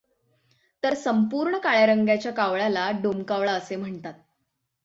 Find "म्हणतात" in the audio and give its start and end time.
3.75-4.13